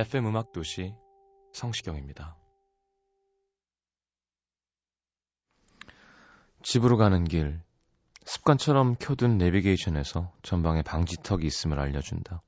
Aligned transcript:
FM 0.00 0.28
음악 0.28 0.52
도시 0.52 0.94
성시경입니다. 1.52 2.34
집으로 6.62 6.96
가는 6.96 7.22
길 7.24 7.60
습관처럼 8.24 8.96
켜둔 8.98 9.36
내비게이션에서 9.36 10.32
전방에 10.40 10.80
방지턱이 10.80 11.44
있음을 11.44 11.78
알려준다. 11.78 12.40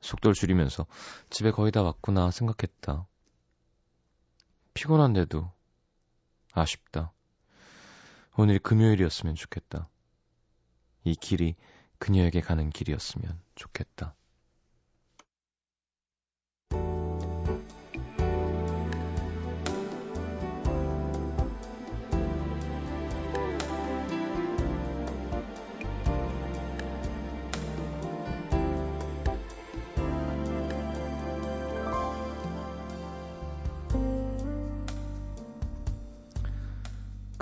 속도를 0.00 0.32
줄이면서 0.32 0.86
집에 1.28 1.50
거의 1.50 1.72
다 1.72 1.82
왔구나 1.82 2.30
생각했다. 2.30 3.06
피곤한데도 4.72 5.52
아쉽다. 6.54 7.12
오늘이 8.38 8.60
금요일이었으면 8.60 9.34
좋겠다. 9.34 9.90
이 11.04 11.16
길이 11.16 11.54
그녀에게 11.98 12.40
가는 12.40 12.70
길이었으면 12.70 13.38
좋겠다. 13.56 14.14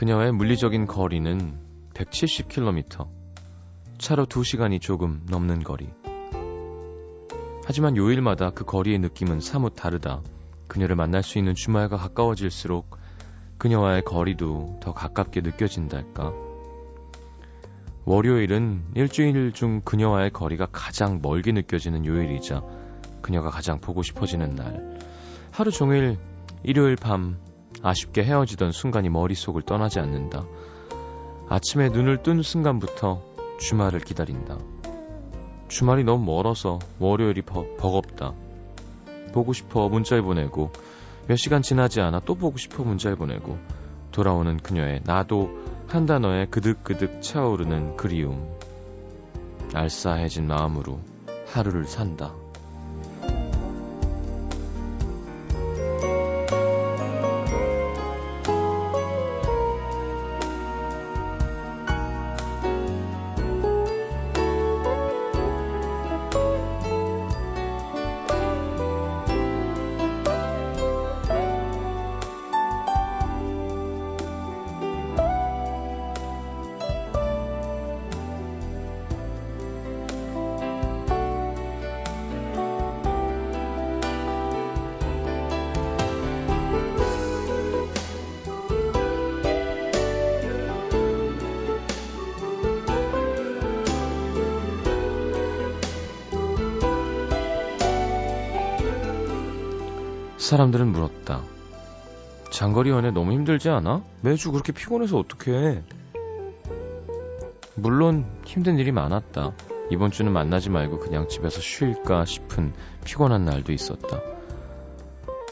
그녀의 0.05 0.33
물리적인 0.33 0.86
거리는 0.86 1.58
170km. 1.94 3.08
차로 3.97 4.27
2시간이 4.27 4.78
조금 4.78 5.22
넘는 5.30 5.62
거리. 5.62 5.88
하지만 7.64 7.97
요일마다 7.97 8.50
그 8.50 8.66
거리의 8.66 8.98
느낌은 8.98 9.41
사뭇 9.41 9.75
다르다. 9.75 10.20
그녀를 10.69 10.94
만날 10.94 11.22
수 11.22 11.38
있는 11.38 11.55
주말과 11.55 11.97
가까워질수록 11.97 12.98
그녀와의 13.56 14.05
거리도 14.05 14.80
더 14.82 14.92
가깝게 14.92 15.41
느껴진달까. 15.41 16.34
월요일은 18.05 18.84
일주일 18.97 19.52
중 19.52 19.80
그녀와의 19.80 20.32
거리가 20.32 20.66
가장 20.70 21.20
멀게 21.22 21.50
느껴지는 21.50 22.05
요일이자 22.05 22.62
그녀가 23.22 23.48
가장 23.48 23.80
보고 23.80 24.02
싶어지는 24.02 24.54
날. 24.54 24.98
하루 25.50 25.71
종일 25.71 26.19
일요일 26.62 26.94
밤 26.94 27.38
아쉽게 27.82 28.24
헤어지던 28.24 28.72
순간이 28.72 29.08
머릿속을 29.08 29.62
떠나지 29.62 30.00
않는다. 30.00 30.44
아침에 31.48 31.90
눈을 31.90 32.22
뜬 32.22 32.42
순간부터 32.42 33.22
주말을 33.58 34.00
기다린다. 34.00 34.58
주말이 35.68 36.04
너무 36.04 36.24
멀어서 36.24 36.78
월요일이 36.98 37.42
버, 37.42 37.64
버겁다. 37.76 38.32
보고 39.32 39.52
싶어 39.52 39.88
문자를 39.88 40.22
보내고 40.22 40.70
몇 41.26 41.36
시간 41.36 41.62
지나지 41.62 42.00
않아 42.00 42.20
또 42.20 42.34
보고 42.34 42.56
싶어 42.58 42.84
문자를 42.84 43.16
보내고 43.16 43.58
돌아오는 44.12 44.56
그녀의 44.58 45.00
나도 45.04 45.50
한 45.88 46.06
단어에 46.06 46.46
그득그득 46.46 47.22
차오르는 47.22 47.96
그리움. 47.96 48.48
알싸해진 49.72 50.46
마음으로 50.46 51.00
하루를 51.52 51.84
산다. 51.84 52.34
사람들은 100.44 100.88
물었다. 100.88 101.43
장거리 102.50 102.91
연애 102.91 103.10
너무 103.10 103.32
힘들지 103.32 103.69
않아? 103.71 104.03
매주 104.21 104.53
그렇게 104.53 104.72
피곤해서 104.72 105.19
어떡해? 105.19 105.82
물론 107.75 108.27
힘든 108.44 108.78
일이 108.78 108.93
많았다. 108.93 109.53
이번 109.91 110.10
주는 110.10 110.33
만나지 110.33 110.71
말고 110.71 111.00
그냥 111.00 111.28
집에서 111.28 111.60
쉴까 111.60 112.25
싶은 112.25 112.72
피곤한 113.04 113.44
날도 113.44 113.72
있었다. 113.72 114.21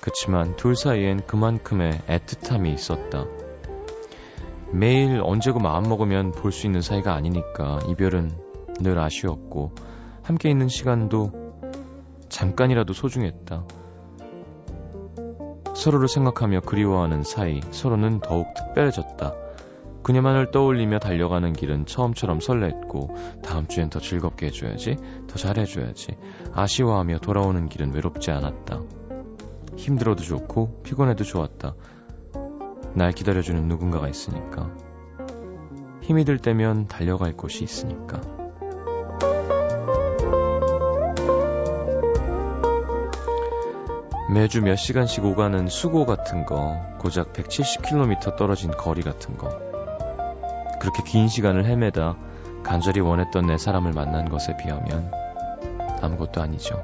그치만 0.00 0.56
둘 0.56 0.76
사이엔 0.76 1.26
그만큼의 1.26 2.02
애틋함이 2.08 2.72
있었다. 2.74 3.26
매일 4.72 5.20
언제고 5.22 5.58
마음먹으면 5.58 6.32
볼 6.32 6.52
수 6.52 6.66
있는 6.66 6.80
사이가 6.80 7.14
아니니까 7.14 7.80
이별은 7.88 8.30
늘 8.80 8.98
아쉬웠고 8.98 9.74
함께 10.22 10.50
있는 10.50 10.68
시간도 10.68 11.32
잠깐이라도 12.28 12.92
소중했다. 12.92 13.64
서로를 15.74 16.08
생각하며 16.08 16.60
그리워하는 16.60 17.22
사이 17.22 17.60
서로는 17.70 18.20
더욱 18.20 18.52
특별해졌다. 18.54 19.34
그녀만을 20.02 20.50
떠올리며 20.50 20.98
달려가는 20.98 21.52
길은 21.52 21.86
처음처럼 21.86 22.40
설렜고 22.40 23.42
다음 23.42 23.68
주엔 23.68 23.88
더 23.88 24.00
즐겁게 24.00 24.46
해줘야지, 24.46 24.96
더 25.28 25.36
잘해줘야지. 25.36 26.16
아쉬워하며 26.52 27.18
돌아오는 27.18 27.68
길은 27.68 27.94
외롭지 27.94 28.30
않았다. 28.30 28.80
힘들어도 29.76 30.22
좋고 30.22 30.82
피곤해도 30.82 31.24
좋았다. 31.24 31.74
날 32.94 33.12
기다려주는 33.12 33.68
누군가가 33.68 34.08
있으니까. 34.08 34.70
힘이 36.02 36.24
들 36.24 36.38
때면 36.38 36.88
달려갈 36.88 37.32
곳이 37.32 37.62
있으니까. 37.64 38.41
매주 44.32 44.62
몇 44.62 44.76
시간씩 44.76 45.26
오가는 45.26 45.68
수고 45.68 46.06
같은 46.06 46.46
거, 46.46 46.80
고작 46.98 47.34
170km 47.34 48.36
떨어진 48.36 48.70
거리 48.70 49.02
같은 49.02 49.36
거. 49.36 49.50
그렇게 50.80 51.02
긴 51.02 51.28
시간을 51.28 51.66
헤매다 51.66 52.16
간절히 52.62 53.00
원했던 53.00 53.46
내 53.46 53.58
사람을 53.58 53.92
만난 53.92 54.30
것에 54.30 54.56
비하면 54.56 55.12
아무것도 56.00 56.40
아니죠. 56.40 56.82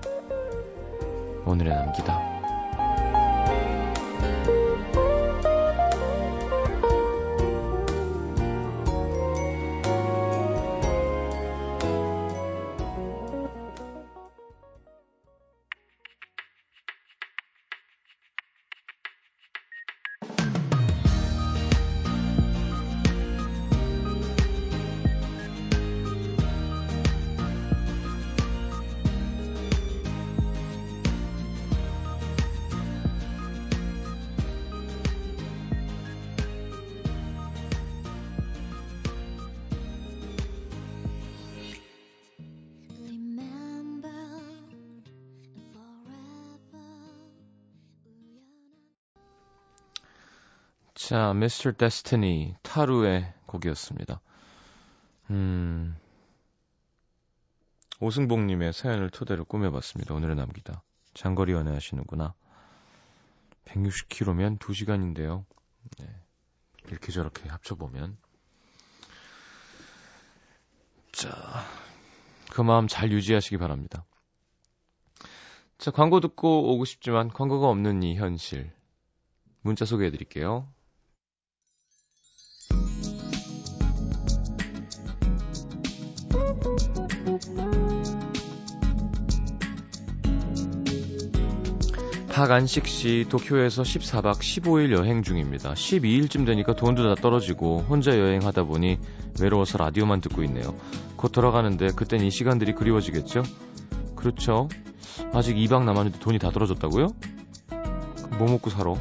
오늘의 1.47 1.75
남기다. 1.75 2.28
자, 51.08 51.31
Mr. 51.31 51.72
Destiny, 51.72 52.55
타루의 52.60 53.32
곡이었습니다. 53.46 54.20
음, 55.31 55.96
오승복님의 57.99 58.75
사연을 58.75 59.08
토대로 59.08 59.46
꾸며봤습니다. 59.46 60.12
오늘의 60.12 60.37
남기다. 60.37 60.82
장거리 61.14 61.55
연애 61.55 61.72
하시는구나. 61.72 62.34
160km면 63.64 64.58
2시간인데요. 64.58 65.46
네. 65.99 66.14
이렇게 66.88 67.10
저렇게 67.10 67.49
합쳐보면. 67.49 68.19
자, 71.12 71.31
그 72.50 72.60
마음 72.60 72.87
잘 72.87 73.12
유지하시기 73.12 73.56
바랍니다. 73.56 74.05
자, 75.78 75.90
광고 75.90 76.20
듣고 76.20 76.75
오고 76.75 76.84
싶지만 76.84 77.31
광고가 77.31 77.66
없는 77.66 78.02
이 78.02 78.14
현실. 78.14 78.70
문자 79.62 79.87
소개해 79.87 80.10
드릴게요. 80.10 80.69
박안식 92.38 92.87
씨 92.87 93.26
도쿄에서 93.29 93.82
14박 93.82 94.38
15일 94.38 94.96
여행 94.96 95.25
중입니다. 95.25 95.73
12일쯤 95.73 96.46
되니까 96.46 96.73
돈도 96.73 97.02
다 97.02 97.20
떨어지고 97.20 97.81
혼자 97.88 98.17
여행하다 98.17 98.62
보니 98.62 99.00
외로워서 99.40 99.76
라디오만 99.76 100.20
듣고 100.20 100.44
있네요. 100.44 100.73
곧 101.17 101.32
돌아가는데 101.32 101.88
그땐 101.96 102.23
이 102.23 102.31
시간들이 102.31 102.76
그리워지겠죠? 102.76 103.43
그렇죠. 104.14 104.69
아직 105.32 105.56
2박 105.56 105.82
남았는데 105.82 106.20
돈이 106.20 106.38
다 106.38 106.52
떨어졌다고요? 106.52 107.08
뭐 108.38 108.49
먹고 108.49 108.70
살아? 108.70 108.94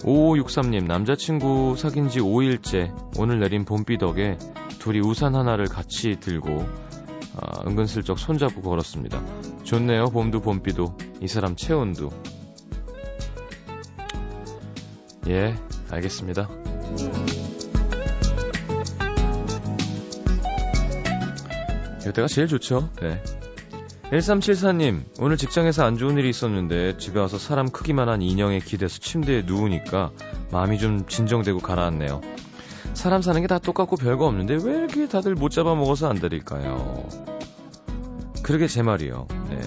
5563님, 0.00 0.86
남자친구 0.88 1.76
사귄 1.78 2.08
지 2.08 2.18
5일째 2.18 2.92
오늘 3.16 3.38
내린 3.38 3.64
봄비 3.64 3.98
덕에 3.98 4.38
둘이 4.80 4.98
우산 4.98 5.36
하나를 5.36 5.66
같이 5.66 6.16
들고 6.18 6.66
아, 7.36 7.62
은근슬쩍 7.66 8.18
손잡고 8.18 8.62
걸었습니다. 8.62 9.22
좋네요. 9.62 10.06
봄도 10.06 10.40
봄비도 10.40 10.96
이 11.20 11.28
사람 11.28 11.54
체온도. 11.54 12.10
예, 15.28 15.54
알겠습니다. 15.90 16.48
이때가 22.08 22.28
제일 22.28 22.46
좋죠. 22.46 22.90
네. 23.02 23.22
1374님, 24.12 25.02
오늘 25.18 25.36
직장에서 25.36 25.84
안 25.84 25.98
좋은 25.98 26.16
일이 26.16 26.28
있었는데 26.28 26.96
집에 26.96 27.18
와서 27.18 27.38
사람 27.38 27.70
크기만 27.70 28.08
한 28.08 28.22
인형에 28.22 28.60
기대서 28.60 29.00
침대에 29.00 29.42
누우니까 29.42 30.12
마음이 30.52 30.78
좀 30.78 31.06
진정되고 31.06 31.58
가라앉네요. 31.58 32.20
사람 32.94 33.22
사는 33.22 33.40
게 33.40 33.46
다 33.46 33.58
똑같고 33.58 33.96
별거 33.96 34.26
없는데 34.26 34.58
왜 34.62 34.78
이렇게 34.78 35.06
다들 35.08 35.34
못 35.34 35.50
잡아먹어서 35.50 36.08
안달릴까요? 36.08 37.08
그러게 38.42 38.66
제 38.66 38.82
말이요. 38.82 39.26
네. 39.50 39.60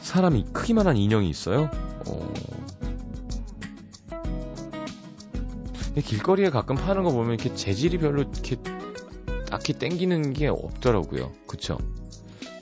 사람이 0.00 0.46
크기만 0.52 0.86
한 0.86 0.96
인형이 0.96 1.28
있어요? 1.28 1.70
어... 2.08 2.32
길거리에 6.04 6.50
가끔 6.50 6.76
파는 6.76 7.04
거 7.04 7.10
보면 7.10 7.34
이렇게 7.34 7.54
재질이 7.54 7.98
별로 7.98 8.22
이렇게 8.22 8.56
딱히 9.48 9.72
땡기는 9.72 10.32
게 10.34 10.48
없더라고요. 10.48 11.32
그쵸? 11.46 11.78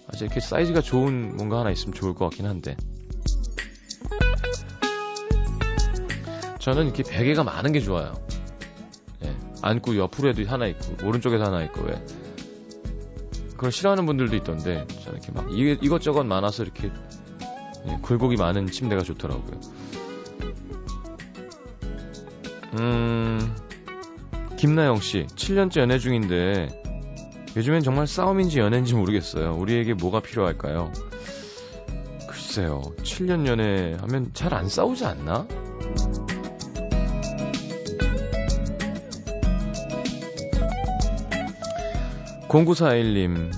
아주 0.09 0.25
이렇게 0.25 0.41
사이즈가 0.41 0.81
좋은 0.81 1.37
뭔가 1.37 1.61
하나 1.61 1.71
있으면 1.71 1.95
좋을 1.95 2.15
것 2.15 2.27
같긴 2.27 2.47
한데. 2.47 2.77
저는 6.65 6.85
이렇게 6.85 7.03
베개가 7.03 7.45
많은 7.45 7.73
게 7.73 7.81
좋아요. 7.81 8.15
예. 9.23 9.37
안고 9.61 9.99
옆으로 9.99 10.31
해도 10.31 10.43
하나 10.47 10.67
있고, 10.67 11.07
오른쪽에도 11.07 11.45
하나 11.45 11.63
있고, 11.65 11.83
왜. 11.83 12.03
그걸 13.51 13.71
싫어하는 13.71 14.07
분들도 14.07 14.35
있던데, 14.37 14.87
저는 15.05 15.19
이렇게 15.23 15.33
막 15.33 15.53
이, 15.53 15.77
이것저것 15.83 16.25
많아서 16.25 16.63
이렇게 16.63 16.91
예, 17.87 17.99
굴곡이 18.01 18.37
많은 18.37 18.69
침대가 18.69 19.03
좋더라고요. 19.03 19.61
음, 22.79 23.57
김나영 24.57 25.01
씨, 25.01 25.27
7년째 25.37 25.81
연애 25.81 25.99
중인데 25.99 26.83
요즘엔 27.57 27.83
정말 27.83 28.07
싸움인지 28.07 28.59
연애인지 28.61 28.95
모르겠어요. 28.95 29.55
우리에게 29.55 29.93
뭐가 29.93 30.21
필요할까요? 30.21 30.91
글쎄요, 32.27 32.81
7년 33.03 33.47
연애 33.47 33.99
하면 34.01 34.31
잘 34.33 34.55
안 34.55 34.71
싸우지 34.71 35.05
않나? 35.05 35.47
공구사일님 42.55 43.51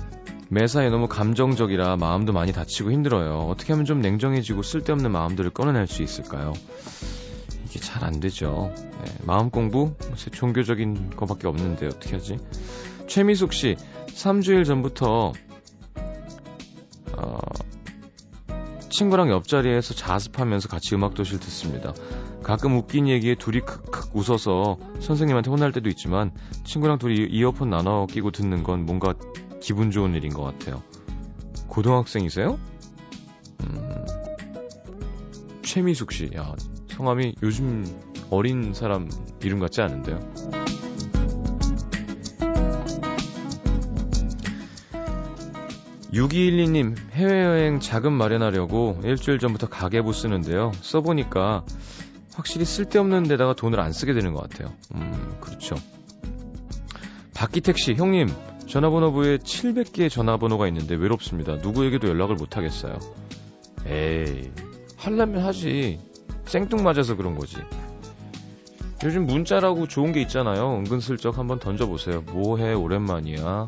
매사에 0.49 0.89
너무 0.89 1.07
감정적이라 1.07 1.97
마음도 1.97 2.33
많이 2.33 2.51
다치고 2.51 2.91
힘들어요. 2.91 3.41
어떻게 3.41 3.73
하면 3.73 3.85
좀 3.85 4.01
냉정해지고 4.01 4.63
쓸데없는 4.63 5.11
마음들을 5.11 5.51
꺼내낼 5.51 5.85
수 5.85 6.01
있을까요? 6.01 6.53
이게 7.67 7.79
잘 7.79 8.03
안 8.03 8.19
되죠. 8.19 8.73
네, 8.75 9.11
마음 9.23 9.51
공부? 9.51 9.93
종교적인 10.31 11.11
거밖에 11.11 11.47
없는데 11.47 11.85
어떻게 11.85 12.15
하지? 12.15 12.39
최미숙 13.05 13.53
씨, 13.53 13.75
3주일 14.07 14.65
전부터 14.65 15.33
어, 17.17 17.37
친구랑 18.89 19.29
옆자리에서 19.29 19.93
자습하면서 19.93 20.69
같이 20.69 20.95
음악도시를 20.95 21.39
듣습니다. 21.41 21.93
가끔 22.47 22.77
웃긴 22.77 23.09
얘기에 23.09 23.35
둘이 23.35 23.59
크크 23.59 24.11
웃어서 24.13 24.77
선생님한테 25.01 25.51
혼날 25.51 25.73
때도 25.73 25.89
있지만 25.89 26.31
친구랑 26.63 26.97
둘이 26.97 27.27
이어폰 27.29 27.69
나눠 27.69 28.05
끼고 28.05 28.31
듣는 28.31 28.63
건 28.63 28.85
뭔가 28.85 29.15
기분 29.61 29.91
좋은 29.91 30.15
일인 30.15 30.31
것 30.31 30.43
같아요. 30.43 30.81
고등학생이세요? 31.67 32.57
음, 33.63 34.05
최미숙 35.61 36.13
씨, 36.13 36.29
야, 36.37 36.55
성함이 36.87 37.35
요즘 37.43 37.85
어린 38.29 38.73
사람 38.73 39.09
이름 39.43 39.59
같지 39.59 39.81
않은데요. 39.81 40.17
(6212님) 46.13 46.95
해외여행 47.11 47.81
자금 47.81 48.13
마련하려고 48.13 49.01
일주일 49.03 49.37
전부터 49.39 49.67
가계부 49.67 50.13
쓰는데요 50.13 50.71
써보니까 50.81 51.65
확실히 52.37 52.65
쓸데없는 52.65 53.23
데다가 53.23 53.53
돈을 53.53 53.79
안 53.79 53.91
쓰게 53.91 54.13
되는 54.13 54.33
것 54.33 54.49
같아요 54.49 54.73
음 54.95 55.37
그렇죠 55.41 55.75
박기택 57.33 57.77
씨 57.77 57.93
형님 57.93 58.29
전화번호부에 58.67 59.37
700개의 59.37 60.09
전화번호가 60.09 60.67
있는데 60.67 60.95
외롭습니다 60.95 61.55
누구에게도 61.55 62.07
연락을 62.07 62.35
못 62.35 62.55
하겠어요 62.57 62.97
에이 63.85 64.51
할라면 64.97 65.43
하지 65.43 65.99
생뚱맞아서 66.47 67.15
그런 67.15 67.35
거지. 67.35 67.57
요즘 69.03 69.25
문자라고 69.25 69.87
좋은 69.87 70.11
게 70.11 70.21
있잖아요. 70.21 70.77
은근슬쩍 70.77 71.37
한번 71.37 71.59
던져보세요. 71.59 72.21
뭐해, 72.21 72.73
오랜만이야. 72.73 73.67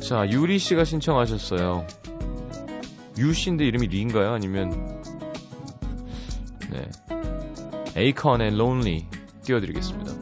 자, 0.00 0.26
유리 0.30 0.58
씨가 0.58 0.84
신청하셨어요. 0.84 1.86
유 3.18 3.32
씨인데 3.34 3.66
이름이 3.66 3.88
리인가요? 3.88 4.32
아니면, 4.32 5.02
네. 6.70 6.88
에이컨의 7.96 8.54
Lonely 8.54 9.06
띄워드리겠습니다. 9.42 10.17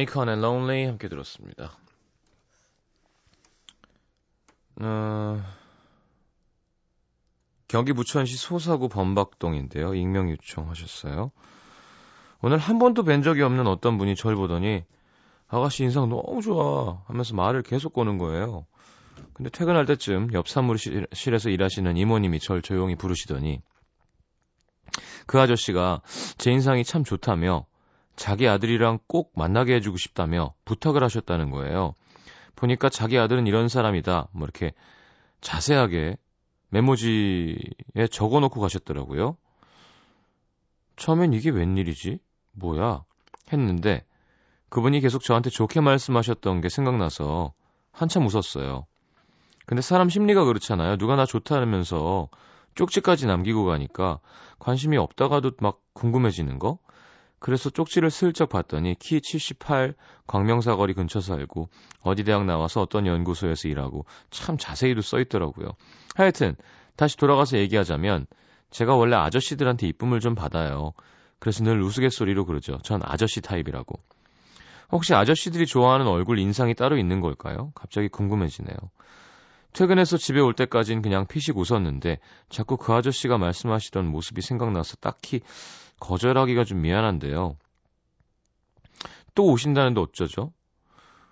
자, 0.00 0.02
Akon 0.02 0.28
and 0.28 0.46
Lonely 0.46 0.86
함께 0.86 1.08
들었습니다. 1.08 1.72
어, 4.80 5.42
경기 7.68 7.92
부천시 7.92 8.36
소사구 8.36 8.88
범박동인데요. 8.88 9.94
익명 9.94 10.30
요청하셨어요. 10.30 11.30
오늘 12.40 12.58
한 12.58 12.78
번도 12.78 13.02
뵌 13.02 13.22
적이 13.22 13.42
없는 13.42 13.66
어떤 13.66 13.98
분이 13.98 14.16
절 14.16 14.36
보더니 14.36 14.84
아가씨 15.48 15.84
인상 15.84 16.08
너무 16.08 16.40
좋아 16.40 17.02
하면서 17.06 17.34
말을 17.34 17.62
계속 17.62 17.92
거는 17.92 18.16
거예요. 18.16 18.66
근데 19.34 19.50
퇴근할 19.50 19.84
때쯤 19.84 20.32
옆 20.32 20.48
사무실에서 20.48 21.50
일하시는 21.50 21.96
이모님이 21.96 22.40
절 22.40 22.62
조용히 22.62 22.94
부르시더니 22.94 23.60
그 25.26 25.38
아저씨가 25.38 26.00
제 26.38 26.50
인상이 26.50 26.84
참 26.84 27.04
좋다며 27.04 27.66
자기 28.20 28.46
아들이랑 28.46 28.98
꼭 29.06 29.32
만나게 29.34 29.76
해주고 29.76 29.96
싶다며 29.96 30.52
부탁을 30.66 31.02
하셨다는 31.02 31.50
거예요. 31.50 31.94
보니까 32.54 32.90
자기 32.90 33.18
아들은 33.18 33.46
이런 33.46 33.68
사람이다. 33.68 34.28
뭐 34.32 34.44
이렇게 34.44 34.74
자세하게 35.40 36.18
메모지에 36.68 38.08
적어 38.10 38.40
놓고 38.40 38.60
가셨더라고요. 38.60 39.38
처음엔 40.96 41.32
이게 41.32 41.48
웬일이지? 41.48 42.18
뭐야? 42.52 43.04
했는데 43.54 44.04
그분이 44.68 45.00
계속 45.00 45.22
저한테 45.22 45.48
좋게 45.48 45.80
말씀하셨던 45.80 46.60
게 46.60 46.68
생각나서 46.68 47.54
한참 47.90 48.26
웃었어요. 48.26 48.84
근데 49.64 49.80
사람 49.80 50.10
심리가 50.10 50.44
그렇잖아요. 50.44 50.98
누가 50.98 51.16
나 51.16 51.24
좋다면서 51.24 52.28
쪽지까지 52.74 53.26
남기고 53.26 53.64
가니까 53.64 54.20
관심이 54.58 54.98
없다가도 54.98 55.52
막 55.60 55.80
궁금해지는 55.94 56.58
거? 56.58 56.78
그래서 57.40 57.70
쪽지를 57.70 58.10
슬쩍 58.10 58.50
봤더니 58.50 58.96
키 58.98 59.20
78, 59.20 59.94
광명사거리 60.26 60.92
근처 60.92 61.20
살고 61.20 61.70
어디 62.02 62.22
대학 62.22 62.44
나와서 62.44 62.82
어떤 62.82 63.06
연구소에서 63.06 63.68
일하고 63.68 64.04
참 64.30 64.58
자세히도 64.58 65.00
써 65.00 65.18
있더라고요. 65.18 65.72
하여튼 66.14 66.54
다시 66.96 67.16
돌아가서 67.16 67.56
얘기하자면 67.58 68.26
제가 68.70 68.94
원래 68.94 69.16
아저씨들한테 69.16 69.88
이쁨을 69.88 70.20
좀 70.20 70.34
받아요. 70.34 70.92
그래서 71.38 71.64
늘 71.64 71.80
우스갯소리로 71.82 72.44
그러죠. 72.44 72.78
전 72.82 73.00
아저씨 73.02 73.40
타입이라고. 73.40 73.98
혹시 74.92 75.14
아저씨들이 75.14 75.66
좋아하는 75.66 76.06
얼굴 76.06 76.38
인상이 76.38 76.74
따로 76.74 76.98
있는 76.98 77.20
걸까요? 77.20 77.72
갑자기 77.74 78.08
궁금해지네요. 78.08 78.76
퇴근해서 79.72 80.16
집에 80.16 80.40
올 80.40 80.52
때까진 80.52 81.00
그냥 81.00 81.26
피식 81.26 81.56
웃었는데 81.56 82.18
자꾸 82.48 82.76
그 82.76 82.92
아저씨가 82.92 83.38
말씀하시던 83.38 84.06
모습이 84.06 84.42
생각나서 84.42 84.96
딱히 84.96 85.40
거절하기가 86.00 86.64
좀 86.64 86.80
미안한데요. 86.82 87.56
또 89.34 89.44
오신다는데 89.46 90.00
어쩌죠? 90.00 90.52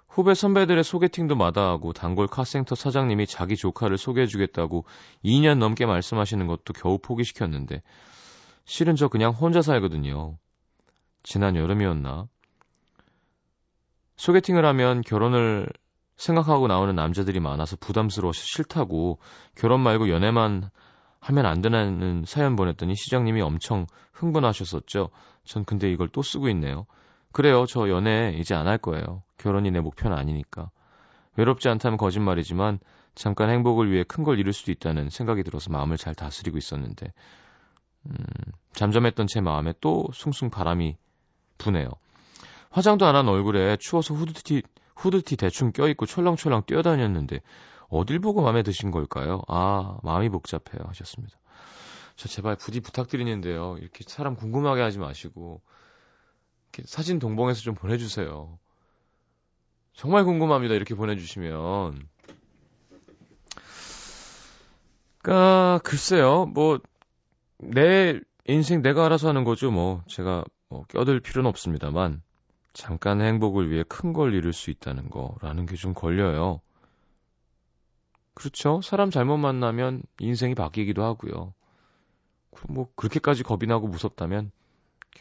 후배 0.08 0.34
선배들의 0.34 0.82
소개팅도 0.82 1.37
마다하고 1.37 1.92
단골 1.92 2.26
카센터 2.26 2.75
사장님이 2.75 3.26
자기 3.26 3.56
조카를 3.56 3.98
소개해주겠다고 3.98 4.84
2년 5.25 5.58
넘게 5.58 5.87
말씀하시는 5.87 6.46
것도 6.46 6.72
겨우 6.75 6.98
포기시켰는데 6.98 7.82
실은 8.64 8.96
저 8.96 9.08
그냥 9.08 9.32
혼자 9.32 9.62
살거든요. 9.62 10.38
지난 11.22 11.56
여름이었나? 11.56 12.26
소개팅을 14.16 14.64
하면 14.64 15.02
결혼을 15.02 15.68
생각하고 16.16 16.66
나오는 16.66 16.94
남자들이 16.94 17.38
많아서 17.38 17.76
부담스러워서 17.76 18.42
싫다고 18.42 19.18
결혼 19.54 19.80
말고 19.80 20.08
연애만 20.08 20.70
하면 21.20 21.46
안 21.46 21.60
되는 21.60 22.25
사연 22.26 22.56
보냈더니 22.56 22.94
시장님이 22.94 23.40
엄청 23.42 23.87
흥분하셨었죠. 24.12 25.10
전 25.44 25.64
근데 25.64 25.90
이걸 25.90 26.08
또 26.08 26.22
쓰고 26.22 26.48
있네요. 26.50 26.87
그래요. 27.32 27.66
저 27.66 27.88
연애 27.88 28.34
이제 28.38 28.54
안 28.54 28.66
할 28.66 28.78
거예요. 28.78 29.22
결혼이 29.38 29.70
내 29.70 29.80
목표는 29.80 30.16
아니니까. 30.16 30.70
외롭지 31.37 31.68
않다면 31.68 31.98
거짓말이지만 31.98 32.78
잠깐 33.14 33.50
행복을 33.50 33.90
위해 33.90 34.04
큰걸 34.04 34.38
이룰 34.38 34.52
수도 34.52 34.72
있다는 34.72 35.10
생각이 35.10 35.42
들어서 35.42 35.70
마음을 35.70 35.96
잘 35.96 36.14
다스리고 36.14 36.58
있었는데 36.58 37.12
음, 38.06 38.14
잠잠했던 38.72 39.26
제 39.26 39.40
마음에 39.40 39.75
또 39.80 40.06
숭숭 40.12 40.50
바람이 40.50 40.96
부네요. 41.58 41.88
화장도 42.70 43.06
안 43.06 43.14
한 43.16 43.28
얼굴에 43.28 43.76
추워서 43.78 44.14
후드티 44.14 44.62
후드티 44.96 45.37
대충 45.37 45.72
껴입고 45.72 46.06
철렁철렁 46.06 46.62
뛰어다녔는데 46.66 47.40
어딜 47.88 48.18
보고 48.18 48.42
마음에 48.42 48.62
드신 48.62 48.90
걸까요? 48.90 49.42
아, 49.49 49.99
마음이 50.02 50.28
복잡해요. 50.28 50.85
하셨습니다. 50.88 51.38
저 52.16 52.28
제발 52.28 52.57
부디 52.57 52.80
부탁드리는데요. 52.80 53.76
이렇게 53.78 54.04
사람 54.07 54.37
궁금하게 54.37 54.83
하지 54.83 54.99
마시고, 54.99 55.62
이렇게 56.73 56.87
사진 56.87 57.18
동봉해서 57.18 57.61
좀 57.62 57.75
보내주세요. 57.75 58.59
정말 59.95 60.25
궁금합니다. 60.25 60.75
이렇게 60.75 60.95
보내주시면. 60.95 62.09
까, 65.23 65.80
글쎄요. 65.85 66.47
뭐, 66.47 66.78
내 67.59 68.21
인생 68.47 68.83
내가 68.83 69.04
알아서 69.07 69.28
하는 69.28 69.45
거죠. 69.45 69.71
뭐, 69.71 70.02
제가 70.07 70.45
뭐 70.68 70.85
껴들 70.88 71.21
필요는 71.21 71.49
없습니다만, 71.49 72.23
잠깐 72.73 73.21
행복을 73.21 73.71
위해 73.71 73.83
큰걸 73.88 74.35
이룰 74.35 74.52
수 74.52 74.71
있다는 74.71 75.11
거라는 75.11 75.66
게 75.66 75.76
좀 75.76 75.95
걸려요. 75.95 76.61
그렇죠. 78.38 78.80
사람 78.83 79.11
잘못 79.11 79.37
만나면 79.37 80.00
인생이 80.21 80.54
바뀌기도 80.54 81.02
하고요. 81.02 81.54
뭐 82.68 82.88
그렇게까지 82.95 83.42
겁이 83.42 83.66
나고 83.66 83.88
무섭다면 83.88 84.52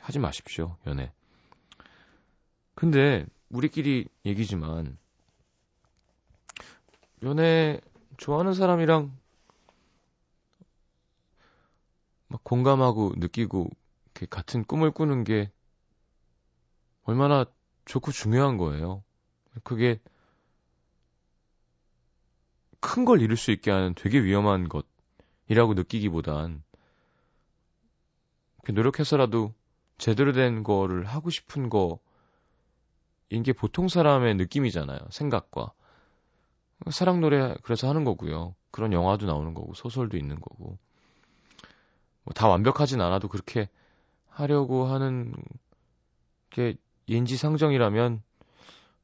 하지 0.02 0.20
마십시오. 0.20 0.78
연애. 0.86 1.12
근데 2.76 3.26
우리끼리 3.50 4.08
얘기지만 4.24 5.00
연애 7.24 7.82
좋아하는 8.18 8.54
사람이랑 8.54 9.18
막 12.28 12.44
공감하고 12.44 13.14
느끼고 13.18 13.72
같은 14.30 14.64
꿈을 14.64 14.92
꾸는 14.92 15.24
게 15.24 15.50
얼마나 17.02 17.46
좋고 17.86 18.12
중요한 18.12 18.58
거예요. 18.58 19.04
그게 19.64 20.00
큰걸 22.80 23.22
이룰 23.22 23.38
수 23.38 23.52
있게 23.52 23.72
하는 23.72 23.94
되게 23.96 24.24
위험한 24.24 24.70
것이라고 24.70 25.74
느끼기보단 25.74 26.64
노력해서라도 28.70 29.54
제대로 29.98 30.34
된 30.34 30.64
거를 30.64 31.06
하고 31.06 31.30
싶은 31.30 31.70
거인 31.70 31.94
게 33.44 33.54
보통 33.54 33.88
사람의 33.88 34.36
느낌이잖아요. 34.36 35.00
생각과. 35.10 35.72
사랑 36.92 37.22
노래 37.22 37.56
그래서 37.64 37.90
하는 37.90 38.04
거고요. 38.04 38.56
그런 38.72 38.94
영화도 38.94 39.26
나오는 39.26 39.54
거고 39.54 39.74
소설도 39.74 40.18
있는 40.18 40.40
거고. 40.40 40.78
뭐 42.24 42.34
다 42.36 42.48
완벽하진 42.50 43.00
않아도 43.00 43.30
그렇게 43.30 43.70
하려고 44.28 44.86
하는 44.86 45.34
게 46.50 46.76
인지상정이라면 47.08 48.22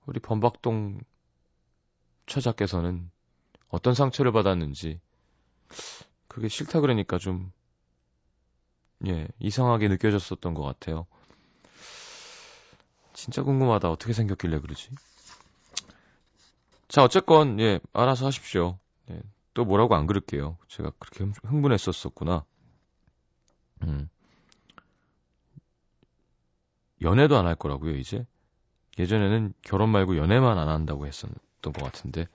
우리 0.06 0.20
범박동 0.20 1.00
처자께서는 2.26 3.10
어떤 3.74 3.96
상처를 3.96 4.32
받았는지 4.32 5.02
그게 6.28 6.48
싫다 6.48 6.80
그러니까 6.80 7.18
좀 7.18 7.52
예, 9.08 9.28
이상하게 9.40 9.88
느껴졌었던 9.88 10.54
것 10.54 10.62
같아요. 10.62 11.08
진짜 13.14 13.42
궁금하다. 13.42 13.90
어떻게 13.90 14.14
생겼길래 14.14 14.60
그러지? 14.60 14.92
자, 16.88 17.04
어쨌건, 17.04 17.60
예, 17.60 17.80
알아서 17.94 18.28
하십시오. 18.28 18.78
예, 19.10 19.20
또 19.56 19.66
뭐라고 19.66 19.96
안 19.96 20.06
그럴게요. 20.06 20.58
제가 20.68 20.92
그렇게 21.00 21.26
흥분했었었구나. 21.44 22.46
음. 23.82 24.08
연애도 27.02 27.38
안 27.38 27.48
할 27.48 27.56
거라고요, 27.56 27.96
이제. 27.98 28.24
예전에는 29.00 29.54
결혼 29.64 29.90
말고 29.90 30.16
연애만 30.18 30.60
안 30.60 30.70
한다고 30.70 31.08
했었던 31.08 31.74
것 31.74 31.74
같은데. 31.84 32.28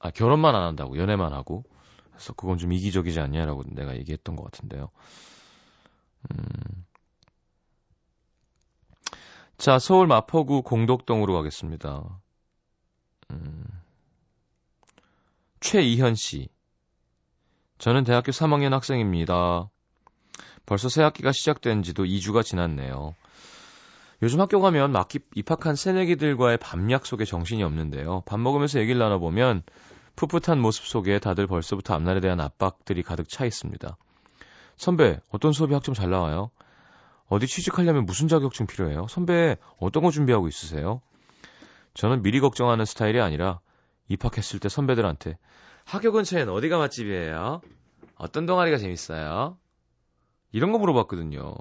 아, 0.00 0.10
결혼만 0.10 0.54
안 0.54 0.62
한다고, 0.62 0.98
연애만 0.98 1.32
하고. 1.32 1.64
그래서 2.10 2.32
그건 2.32 2.58
좀 2.58 2.72
이기적이지 2.72 3.20
않냐라고 3.20 3.62
내가 3.66 3.96
얘기했던 3.96 4.34
것 4.34 4.44
같은데요. 4.44 4.90
음. 6.32 6.86
자, 9.56 9.78
서울 9.78 10.06
마포구 10.06 10.62
공덕동으로 10.62 11.34
가겠습니다. 11.34 12.18
음. 13.30 13.64
최이현 15.60 16.14
씨. 16.14 16.48
저는 17.78 18.04
대학교 18.04 18.32
3학년 18.32 18.70
학생입니다. 18.70 19.70
벌써 20.64 20.88
새 20.88 21.02
학기가 21.02 21.32
시작된 21.32 21.82
지도 21.82 22.04
2주가 22.04 22.42
지났네요. 22.42 23.14
요즘 24.22 24.40
학교 24.40 24.60
가면 24.60 24.92
막 24.92 25.08
입학한 25.34 25.76
새내기들과의 25.76 26.58
밤 26.58 26.90
약속에 26.90 27.24
정신이 27.24 27.62
없는데요. 27.62 28.22
밥 28.26 28.38
먹으면서 28.38 28.78
얘기를 28.78 28.98
나눠보면 28.98 29.62
풋풋한 30.16 30.60
모습 30.60 30.84
속에 30.84 31.18
다들 31.18 31.46
벌써부터 31.46 31.94
앞날에 31.94 32.20
대한 32.20 32.40
압박들이 32.40 33.02
가득 33.02 33.28
차 33.28 33.46
있습니다. 33.46 33.96
선배, 34.76 35.20
어떤 35.30 35.52
수업이 35.52 35.72
학점 35.72 35.94
잘 35.94 36.10
나와요? 36.10 36.50
어디 37.28 37.46
취직하려면 37.46 38.04
무슨 38.04 38.28
자격증 38.28 38.66
필요해요? 38.66 39.06
선배, 39.08 39.56
어떤 39.78 40.02
거 40.02 40.10
준비하고 40.10 40.48
있으세요? 40.48 41.00
저는 41.94 42.22
미리 42.22 42.40
걱정하는 42.40 42.84
스타일이 42.84 43.20
아니라 43.20 43.60
입학했을 44.08 44.60
때 44.60 44.68
선배들한테 44.68 45.38
학교 45.84 46.12
근처엔 46.12 46.48
어디가 46.48 46.76
맛집이에요? 46.78 47.62
어떤 48.16 48.46
동아리가 48.46 48.76
재밌어요? 48.76 49.56
이런 50.52 50.72
거 50.72 50.78
물어봤거든요. 50.78 51.54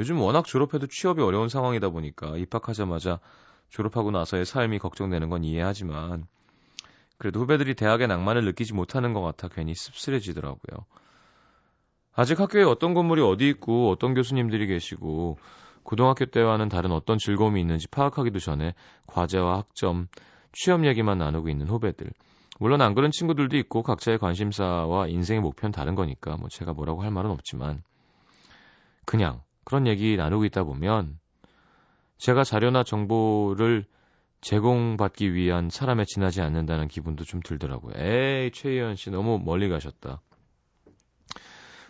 요즘 0.00 0.18
워낙 0.18 0.46
졸업해도 0.46 0.86
취업이 0.86 1.20
어려운 1.20 1.50
상황이다 1.50 1.90
보니까 1.90 2.38
입학하자마자 2.38 3.20
졸업하고 3.68 4.10
나서의 4.10 4.46
삶이 4.46 4.78
걱정되는 4.78 5.28
건 5.28 5.44
이해하지만 5.44 6.26
그래도 7.18 7.40
후배들이 7.40 7.74
대학의 7.74 8.08
낭만을 8.08 8.46
느끼지 8.46 8.72
못하는 8.72 9.12
것 9.12 9.20
같아 9.20 9.48
괜히 9.48 9.74
씁쓸해지더라고요. 9.74 10.86
아직 12.14 12.40
학교에 12.40 12.62
어떤 12.62 12.94
건물이 12.94 13.20
어디 13.20 13.46
있고 13.50 13.90
어떤 13.90 14.14
교수님들이 14.14 14.68
계시고 14.68 15.36
고등학교 15.82 16.24
때와는 16.24 16.70
다른 16.70 16.92
어떤 16.92 17.18
즐거움이 17.18 17.60
있는지 17.60 17.86
파악하기도 17.88 18.38
전에 18.38 18.72
과제와 19.06 19.58
학점, 19.58 20.08
취업 20.54 20.86
얘기만 20.86 21.18
나누고 21.18 21.50
있는 21.50 21.68
후배들. 21.68 22.10
물론 22.58 22.80
안 22.80 22.94
그런 22.94 23.10
친구들도 23.10 23.54
있고 23.58 23.82
각자의 23.82 24.16
관심사와 24.16 25.08
인생의 25.08 25.42
목표는 25.42 25.72
다른 25.72 25.94
거니까 25.94 26.38
뭐 26.38 26.48
제가 26.48 26.72
뭐라고 26.72 27.02
할 27.02 27.10
말은 27.10 27.30
없지만 27.30 27.82
그냥 29.04 29.42
그런 29.70 29.86
얘기 29.86 30.16
나누고 30.16 30.44
있다 30.46 30.64
보면 30.64 31.20
제가 32.18 32.42
자료나 32.42 32.82
정보를 32.82 33.84
제공받기 34.40 35.32
위한 35.32 35.70
사람에 35.70 36.04
지나지 36.06 36.40
않는다는 36.40 36.88
기분도 36.88 37.22
좀 37.22 37.40
들더라고요. 37.40 37.94
에이, 37.94 38.50
최희연 38.50 38.96
씨 38.96 39.10
너무 39.10 39.38
멀리 39.38 39.68
가셨다. 39.68 40.22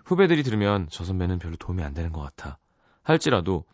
후배들이 0.04 0.42
들으면 0.42 0.88
저 0.90 1.04
선배는 1.04 1.38
별로 1.38 1.56
도움이 1.56 1.82
안 1.82 1.94
되는 1.94 2.12
것 2.12 2.20
같아. 2.20 2.58
할지라도 3.02 3.64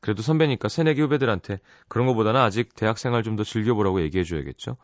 그래도 0.00 0.22
선배니까 0.22 0.68
새내기 0.68 1.00
후배들한테 1.00 1.58
그런 1.88 2.06
것보다는 2.06 2.40
아직 2.40 2.76
대학생활 2.76 3.24
좀 3.24 3.34
더 3.34 3.42
즐겨보라고 3.42 4.00
얘기해줘야겠죠. 4.02 4.76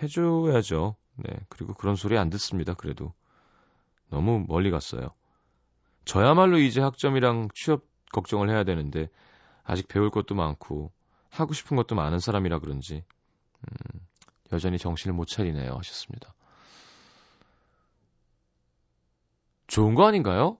해줘야죠. 0.00 0.94
네. 1.16 1.40
그리고 1.48 1.74
그런 1.74 1.96
소리 1.96 2.16
안 2.16 2.30
듣습니다. 2.30 2.74
그래도. 2.74 3.14
너무 4.10 4.44
멀리 4.46 4.70
갔어요. 4.70 5.08
저야말로 6.04 6.58
이제 6.58 6.80
학점이랑 6.80 7.48
취업 7.52 7.95
걱정을 8.12 8.48
해야 8.50 8.64
되는데 8.64 9.08
아직 9.64 9.88
배울 9.88 10.10
것도 10.10 10.34
많고 10.34 10.92
하고 11.30 11.52
싶은 11.54 11.76
것도 11.76 11.94
많은 11.94 12.18
사람이라 12.18 12.60
그런지 12.60 13.04
음, 13.62 14.00
여전히 14.52 14.78
정신을 14.78 15.14
못 15.14 15.26
차리네요 15.26 15.72
하셨습니다. 15.76 16.34
좋은 19.66 19.94
거 19.94 20.06
아닌가요? 20.06 20.58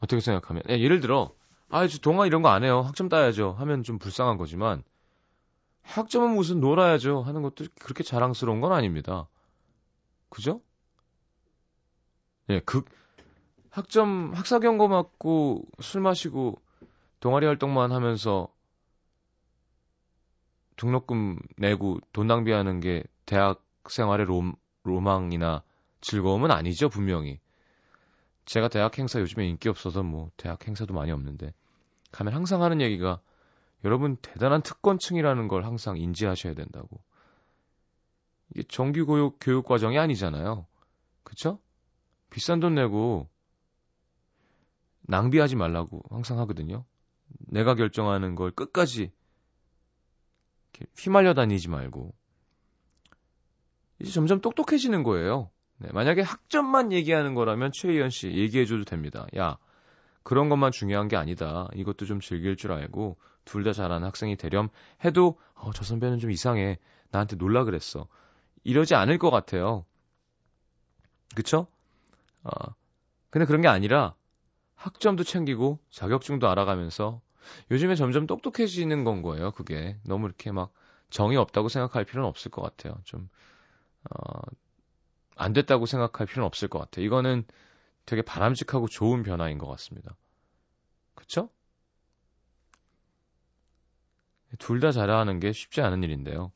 어떻게 0.00 0.20
생각하면 0.20 0.62
예, 0.68 0.78
예를 0.80 1.00
들어 1.00 1.34
아, 1.68 1.86
저 1.88 1.98
동화 1.98 2.26
이런 2.26 2.42
거 2.42 2.48
안 2.48 2.64
해요. 2.64 2.80
학점 2.82 3.08
따야죠. 3.08 3.52
하면 3.58 3.82
좀 3.82 3.98
불쌍한 3.98 4.36
거지만 4.36 4.82
학점은 5.82 6.34
무슨 6.34 6.60
놀아야죠 6.60 7.22
하는 7.22 7.42
것도 7.42 7.66
그렇게 7.80 8.02
자랑스러운 8.02 8.60
건 8.60 8.72
아닙니다. 8.72 9.28
그죠? 10.28 10.60
예, 12.50 12.60
그 12.60 12.84
학점 13.76 14.32
학사 14.32 14.58
경고 14.58 14.88
맞고 14.88 15.62
술 15.80 16.00
마시고 16.00 16.62
동아리 17.20 17.44
활동만 17.44 17.92
하면서 17.92 18.48
등록금 20.76 21.38
내고 21.58 22.00
돈 22.14 22.26
낭비하는 22.26 22.80
게 22.80 23.04
대학 23.26 23.62
생활의 23.86 24.24
로, 24.24 24.54
로망이나 24.84 25.62
즐거움은 26.00 26.50
아니죠, 26.50 26.88
분명히. 26.88 27.38
제가 28.46 28.68
대학 28.68 28.98
행사 28.98 29.20
요즘에 29.20 29.46
인기 29.46 29.68
없어서 29.68 30.02
뭐 30.02 30.30
대학 30.38 30.66
행사도 30.66 30.94
많이 30.94 31.12
없는데 31.12 31.52
가면 32.12 32.32
항상 32.32 32.62
하는 32.62 32.80
얘기가 32.80 33.20
여러분 33.84 34.16
대단한 34.22 34.62
특권층이라는 34.62 35.48
걸 35.48 35.66
항상 35.66 35.98
인지하셔야 35.98 36.54
된다고. 36.54 36.98
이게 38.54 38.62
정규 38.62 39.04
교육 39.04 39.36
교육 39.38 39.66
과정이 39.66 39.98
아니잖아요. 39.98 40.66
그쵸? 41.24 41.58
비싼 42.30 42.60
돈 42.60 42.74
내고 42.74 43.28
낭비하지 45.08 45.56
말라고 45.56 46.02
항상 46.10 46.38
하거든요. 46.40 46.84
내가 47.38 47.74
결정하는 47.74 48.34
걸 48.34 48.50
끝까지 48.50 49.12
휘말려 50.98 51.34
다니지 51.34 51.68
말고 51.68 52.14
이제 53.98 54.10
점점 54.10 54.40
똑똑해지는 54.40 55.02
거예요. 55.02 55.50
네, 55.78 55.88
만약에 55.92 56.22
학점만 56.22 56.92
얘기하는 56.92 57.34
거라면 57.34 57.70
최희연 57.72 58.10
씨 58.10 58.28
얘기해줘도 58.28 58.84
됩니다. 58.84 59.26
야 59.36 59.58
그런 60.22 60.48
것만 60.48 60.72
중요한 60.72 61.08
게 61.08 61.16
아니다. 61.16 61.68
이것도 61.74 62.04
좀 62.06 62.20
즐길 62.20 62.56
줄 62.56 62.72
알고 62.72 63.16
둘 63.44 63.62
다 63.64 63.72
잘하는 63.72 64.06
학생이 64.06 64.36
되렴 64.36 64.68
해도 65.04 65.38
어, 65.54 65.72
저 65.72 65.84
선배는 65.84 66.18
좀 66.18 66.30
이상해. 66.30 66.78
나한테 67.10 67.36
놀라 67.36 67.64
그랬어. 67.64 68.08
이러지 68.64 68.94
않을 68.96 69.18
것 69.18 69.30
같아요. 69.30 69.84
그쵸? 71.34 71.68
어, 72.42 72.50
근데 73.30 73.44
그런 73.46 73.60
게 73.60 73.68
아니라 73.68 74.14
학점도 74.86 75.24
챙기고 75.24 75.80
자격증도 75.90 76.48
알아가면서 76.48 77.20
요즘에 77.70 77.94
점점 77.96 78.26
똑똑해지는 78.26 79.04
건 79.04 79.22
거예요. 79.22 79.50
그게 79.52 79.98
너무 80.04 80.26
이렇게 80.26 80.52
막 80.52 80.72
정이 81.10 81.36
없다고 81.36 81.68
생각할 81.68 82.04
필요는 82.04 82.28
없을 82.28 82.50
것 82.50 82.62
같아요. 82.62 82.98
좀 83.04 83.28
어, 84.10 84.40
안 85.36 85.52
됐다고 85.54 85.86
생각할 85.86 86.26
필요는 86.26 86.46
없을 86.46 86.68
것 86.68 86.78
같아요. 86.78 87.04
이거는 87.06 87.44
되게 88.06 88.22
바람직하고 88.22 88.88
좋은 88.88 89.22
변화인 89.24 89.58
것 89.58 89.68
같습니다. 89.68 90.16
그쵸? 91.14 91.50
둘 94.58 94.80
다 94.80 94.90
잘하는 94.90 95.38
게 95.38 95.52
쉽지 95.52 95.80
않은 95.82 96.02
일인데요. 96.02 96.50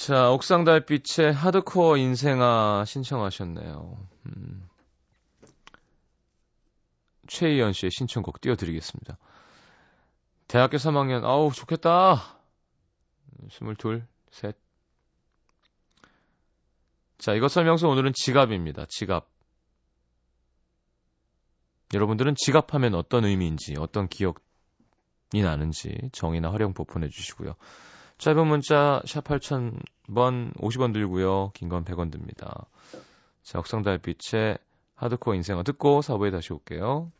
자, 0.00 0.30
옥상 0.30 0.64
달빛의 0.64 1.34
하드코어 1.34 1.98
인생아 1.98 2.86
신청하셨네요. 2.86 3.98
음. 4.24 4.66
최희연 7.28 7.74
씨의 7.74 7.90
신청곡 7.90 8.40
띄워드리겠습니다. 8.40 9.18
대학교 10.48 10.78
3학년, 10.78 11.22
아우, 11.24 11.52
좋겠다. 11.52 12.38
22, 13.46 14.02
셋. 14.30 14.56
자, 17.18 17.34
이것 17.34 17.48
설명서 17.48 17.86
오늘은 17.86 18.12
지갑입니다. 18.14 18.86
지갑. 18.88 19.28
여러분들은 21.92 22.36
지갑하면 22.38 22.94
어떤 22.94 23.26
의미인지, 23.26 23.74
어떤 23.78 24.08
기억이 24.08 24.38
나는지 25.34 26.08
정의나 26.12 26.50
활용법 26.50 26.86
보내주시고요. 26.86 27.54
짧은 28.20 28.46
문자 28.46 29.00
샵 29.06 29.24
8000번 29.24 30.54
50원 30.58 30.92
들고요. 30.92 31.52
긴 31.54 31.70
건 31.70 31.84
100원 31.86 32.12
듭니다. 32.12 32.66
자, 33.42 33.58
옥상달빛의 33.58 34.58
하드코어 34.94 35.34
인생어 35.36 35.62
듣고 35.62 36.00
4부에 36.00 36.30
다시 36.30 36.52
올게요. 36.52 37.10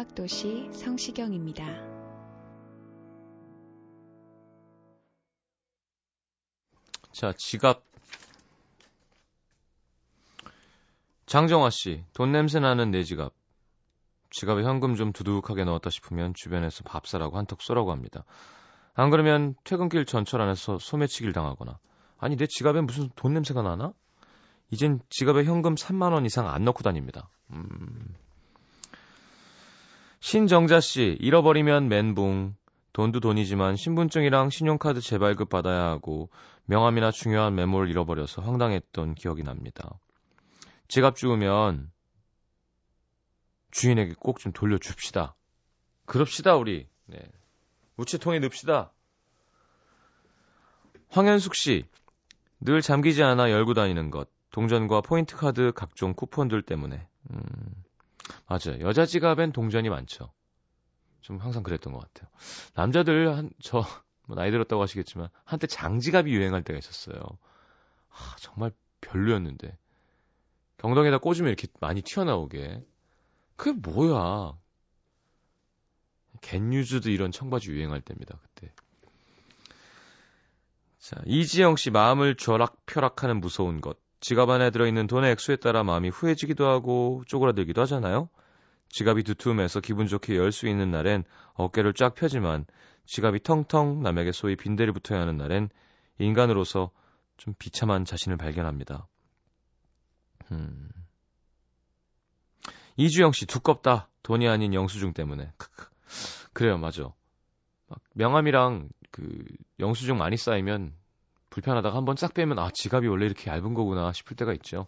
음악도시 0.00 0.70
성시경입니다. 0.72 1.64
자, 7.12 7.34
지갑. 7.36 7.82
장정화 11.26 11.70
씨, 11.70 12.04
돈 12.14 12.32
냄새 12.32 12.60
나는 12.60 12.90
내 12.90 13.02
지갑. 13.02 13.34
지갑에 14.30 14.62
현금 14.62 14.94
좀 14.94 15.12
두둑하게 15.12 15.64
넣었다 15.64 15.90
싶으면 15.90 16.32
주변에서 16.34 16.82
밥 16.84 17.06
사라고 17.06 17.36
한턱 17.36 17.60
쏘라고 17.60 17.90
합니다. 17.90 18.24
안 18.94 19.10
그러면 19.10 19.54
퇴근길 19.64 20.06
전철 20.06 20.40
안에서 20.40 20.78
소매치기를 20.78 21.32
당하거나. 21.32 21.78
아니, 22.18 22.36
내 22.36 22.46
지갑에 22.46 22.80
무슨 22.80 23.10
돈 23.16 23.34
냄새가 23.34 23.62
나나? 23.62 23.92
이젠 24.70 25.00
지갑에 25.10 25.44
현금 25.44 25.74
3만 25.74 26.12
원 26.12 26.24
이상 26.26 26.48
안 26.48 26.64
넣고 26.64 26.82
다닙니다. 26.82 27.28
음. 27.50 28.14
신정자 30.30 30.78
씨, 30.78 31.16
잃어버리면 31.18 31.88
멘붕. 31.88 32.54
돈도 32.92 33.18
돈이지만 33.18 33.74
신분증이랑 33.74 34.50
신용카드 34.50 35.00
재발급 35.00 35.48
받아야 35.48 35.86
하고 35.86 36.30
명함이나 36.66 37.10
중요한 37.10 37.56
메모를 37.56 37.90
잃어버려서 37.90 38.40
황당했던 38.40 39.16
기억이 39.16 39.42
납니다. 39.42 39.98
지갑 40.86 41.16
주우면 41.16 41.90
주인에게 43.72 44.14
꼭 44.20 44.38
좀 44.38 44.52
돌려줍시다. 44.52 45.34
그럽시다, 46.06 46.54
우리. 46.54 46.86
네. 47.06 47.18
우체통에 47.96 48.38
넣읍시다. 48.38 48.92
황현숙 51.08 51.56
씨, 51.56 51.86
늘 52.60 52.82
잠기지 52.82 53.24
않아 53.24 53.50
열고 53.50 53.74
다니는 53.74 54.12
것. 54.12 54.28
동전과 54.52 55.00
포인트 55.00 55.34
카드 55.34 55.72
각종 55.74 56.14
쿠폰들 56.14 56.62
때문에. 56.62 57.04
음, 57.32 57.40
맞아요. 58.50 58.80
여자 58.80 59.06
지갑엔 59.06 59.52
동전이 59.52 59.88
많죠. 59.88 60.32
좀 61.20 61.38
항상 61.38 61.62
그랬던 61.62 61.92
것 61.92 62.00
같아요. 62.00 62.28
남자들 62.74 63.36
한, 63.36 63.50
저, 63.62 63.84
뭐 64.26 64.34
나이 64.34 64.50
들었다고 64.50 64.82
하시겠지만, 64.82 65.28
한때 65.44 65.68
장지갑이 65.68 66.32
유행할 66.32 66.64
때가 66.64 66.76
있었어요. 66.76 67.22
아, 68.08 68.36
정말 68.40 68.72
별로였는데. 69.02 69.78
경동에다 70.78 71.18
꽂으면 71.18 71.46
이렇게 71.46 71.68
많이 71.80 72.02
튀어나오게. 72.02 72.84
그게 73.54 73.72
뭐야. 73.72 74.58
겐유즈도 76.40 77.10
이런 77.10 77.30
청바지 77.30 77.70
유행할 77.70 78.00
때입니다, 78.00 78.36
그때. 78.42 78.72
자, 80.98 81.22
이지영 81.24 81.76
씨 81.76 81.90
마음을 81.90 82.34
쥐락펴락하는 82.34 83.40
무서운 83.40 83.80
것. 83.80 83.96
지갑 84.20 84.50
안에 84.50 84.70
들어있는 84.70 85.06
돈의 85.06 85.32
액수에 85.32 85.56
따라 85.56 85.82
마음이 85.82 86.10
후해지기도 86.10 86.68
하고 86.68 87.22
쪼그라들기도 87.26 87.80
하잖아요. 87.82 88.28
지갑이 88.90 89.22
두툼해서 89.22 89.80
기분 89.80 90.06
좋게 90.06 90.36
열 90.36 90.52
수 90.52 90.68
있는 90.68 90.90
날엔 90.90 91.24
어깨를 91.54 91.94
쫙 91.94 92.14
펴지만 92.14 92.66
지갑이 93.06 93.42
텅텅 93.42 94.02
남에게 94.02 94.32
소위 94.32 94.56
빈대를 94.56 94.92
붙어야 94.92 95.20
하는 95.20 95.36
날엔 95.36 95.68
인간으로서 96.18 96.90
좀 97.36 97.54
비참한 97.58 98.04
자신을 98.04 98.36
발견합니다. 98.36 99.06
음. 100.52 100.90
이주영 102.96 103.32
씨 103.32 103.46
두껍다. 103.46 104.08
돈이 104.22 104.48
아닌 104.48 104.74
영수증 104.74 105.14
때문에. 105.14 105.52
크크. 105.56 105.88
그래요, 106.52 106.76
맞아. 106.76 107.12
명함이랑 108.14 108.90
그 109.10 109.44
영수증 109.78 110.18
많이 110.18 110.36
쌓이면 110.36 110.92
불편하다가 111.50 111.96
한번 111.96 112.16
싹 112.16 112.34
빼면 112.34 112.58
아 112.58 112.70
지갑이 112.72 113.06
원래 113.08 113.26
이렇게 113.26 113.50
얇은 113.50 113.74
거구나 113.74 114.12
싶을 114.12 114.36
때가 114.36 114.52
있죠. 114.54 114.86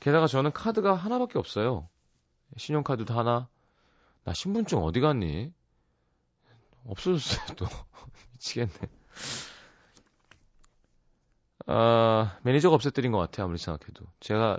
게다가 0.00 0.26
저는 0.26 0.52
카드가 0.52 0.94
하나밖에 0.94 1.38
없어요. 1.38 1.88
신용카드도 2.56 3.14
하나. 3.14 3.48
나 4.24 4.32
신분증 4.32 4.78
어디 4.78 5.00
갔니? 5.00 5.52
없어졌어요 6.86 7.56
또. 7.56 7.66
미치겠네. 8.32 8.72
아 11.66 12.38
매니저가 12.42 12.74
없애뜨린 12.74 13.12
것 13.12 13.18
같아요 13.18 13.44
아무리 13.44 13.58
생각해도. 13.58 14.04
제가 14.20 14.58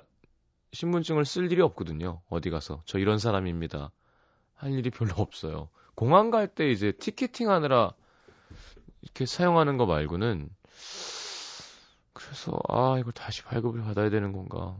신분증을 0.74 1.26
쓸 1.26 1.52
일이 1.52 1.62
없거든요. 1.62 2.22
어디 2.30 2.50
가서 2.50 2.82
저 2.86 2.98
이런 3.00 3.18
사람입니다. 3.20 3.92
할 4.56 4.72
일이 4.74 4.90
별로 4.90 5.14
없어요. 5.18 5.70
공항 5.96 6.30
갈 6.32 6.48
때 6.48 6.70
이제 6.72 6.92
티켓팅 6.94 7.50
하느라 7.50 7.94
이렇게 9.02 9.26
사용하는 9.26 9.78
거 9.78 9.86
말고는 9.86 10.50
그래서 12.14 12.60
아 12.68 12.98
이걸 13.00 13.14
다시 13.14 13.44
발급을 13.44 13.82
받아야 13.84 14.10
되는 14.10 14.32
건가. 14.32 14.78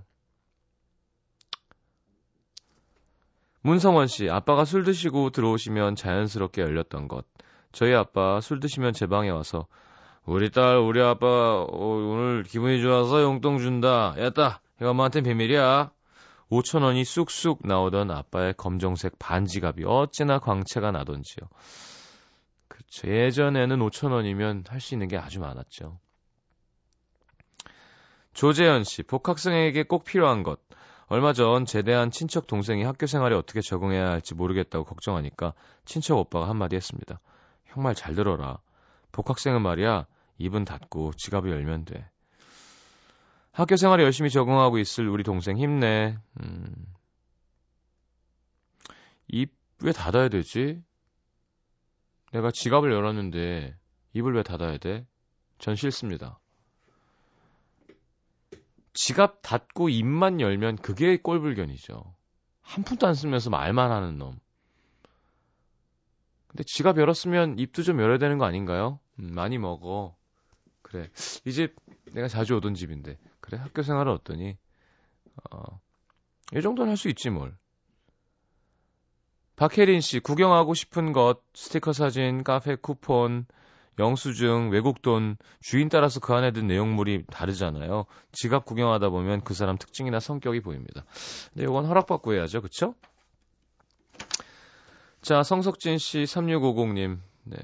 문성원 3.64 4.08
씨, 4.08 4.30
아빠가 4.30 4.66
술 4.66 4.84
드시고 4.84 5.30
들어오시면 5.30 5.96
자연스럽게 5.96 6.62
열렸던 6.62 7.08
것. 7.08 7.26
저희 7.72 7.94
아빠 7.94 8.42
술 8.42 8.60
드시면 8.60 8.94
제 8.94 9.06
방에 9.06 9.30
와서 9.30 9.68
우리 10.26 10.50
딸, 10.50 10.78
우리 10.78 11.02
아빠 11.02 11.28
어, 11.28 11.68
오늘 11.70 12.44
기분이 12.44 12.82
좋아서 12.82 13.22
용돈 13.22 13.60
준다. 13.60 14.16
야따, 14.18 14.62
이거 14.80 14.90
엄마한테 14.92 15.22
비밀이야. 15.22 15.92
5천 16.52 16.84
원이 16.84 17.06
쑥쑥 17.06 17.60
나오던 17.64 18.12
아빠의 18.12 18.56
검정색 18.58 19.18
반지갑이 19.20 19.86
어찌나 19.86 20.40
광채가 20.40 20.92
나던지요. 20.92 21.48
예전에는 23.06 23.80
5천 23.80 24.12
원이면 24.12 24.66
할 24.68 24.80
수 24.82 24.94
있는 24.96 25.08
게 25.08 25.18
아주 25.18 25.40
많았죠. 25.40 26.00
조재현 28.34 28.84
씨, 28.84 29.04
복학생에게 29.04 29.84
꼭 29.84 30.04
필요한 30.06 30.44
것. 30.44 30.60
얼마 31.08 31.34
전 31.34 31.66
제대한 31.66 32.12
친척 32.12 32.48
동생이 32.48 32.84
학교 32.84 33.06
생활에 33.06 33.36
어떻게 33.36 33.60
적응해야 33.62 34.10
할지 34.10 34.34
모르겠다고 34.34 34.86
걱정하니까 34.86 35.54
친척 35.86 36.18
오빠가 36.18 36.48
한마디 36.50 36.76
했습니다. 36.76 37.20
형 37.66 37.84
말 37.84 37.96
잘 37.96 38.16
들어라. 38.16 38.60
복학생은 39.12 39.62
말이야, 39.62 40.06
입은 40.38 40.66
닫고 40.66 41.14
지갑을 41.18 41.50
열면 41.52 41.86
돼. 41.86 42.10
학교 43.52 43.76
생활에 43.76 44.04
열심히 44.04 44.30
적응하고 44.30 44.78
있을 44.80 45.08
우리 45.10 45.24
동생 45.24 45.58
힘내. 45.58 46.18
음. 46.42 46.86
입 49.28 49.54
왜 49.84 49.92
닫아야 49.94 50.30
되지? 50.30 50.82
내가 52.32 52.52
지갑을 52.52 52.92
열었는데 52.92 53.76
입을 54.14 54.34
왜 54.36 54.44
닫아야 54.44 54.78
돼? 54.78 55.06
전 55.60 55.76
싫습니다. 55.76 56.40
지갑 58.94 59.42
닫고 59.42 59.90
입만 59.90 60.40
열면 60.42 60.78
그게 60.78 61.18
꼴불견이죠. 61.18 62.16
한 62.62 62.84
푼도 62.84 63.06
안 63.08 63.14
쓰면서 63.16 63.50
말만 63.50 63.92
하는 63.92 64.18
놈. 64.18 64.40
근데 66.48 66.64
지갑 66.66 66.98
열었으면 66.98 67.60
입도 67.60 67.84
좀 67.84 68.00
열어야 68.02 68.18
되는 68.18 68.38
거 68.38 68.46
아닌가요? 68.46 69.00
음, 69.20 69.30
많이 69.34 69.58
먹어. 69.58 70.16
그래. 70.82 71.10
이 71.46 71.52
집 71.52 71.76
내가 72.14 72.28
자주 72.28 72.56
오던 72.58 72.76
집인데. 72.76 73.18
그래. 73.42 73.58
학교 73.58 73.84
생활은 73.84 74.12
어떠니? 74.14 74.58
어, 75.52 75.80
이 76.56 76.62
정도는 76.62 76.92
할 76.92 76.98
수 76.98 77.10
있지 77.10 77.30
뭘. 77.30 77.58
박혜린 79.62 80.02
씨, 80.02 80.20
구경하고 80.20 80.74
싶은 80.74 81.14
것, 81.14 81.42
스티커 81.54 81.94
사진, 81.94 82.44
카페 82.44 82.76
쿠폰, 82.76 83.46
영수증, 84.00 84.72
외국돈, 84.72 85.38
주인 85.60 85.88
따라서 85.88 86.20
그 86.20 86.34
안에 86.34 86.50
든 86.50 86.66
내용물이 86.66 87.26
다르잖아요. 87.28 88.08
지갑 88.32 88.66
구경하다 88.66 89.10
보면 89.10 89.42
그 89.42 89.54
사람 89.54 89.78
특징이나 89.78 90.20
성격이 90.20 90.62
보입니다. 90.62 91.06
근데 91.54 91.66
이건 91.66 91.86
허락받고 91.86 92.34
해야죠. 92.34 92.64
그쵸? 92.64 92.96
자, 95.22 95.44
성석진 95.44 96.00
씨, 96.00 96.24
3650님. 96.24 97.20
네. 97.44 97.58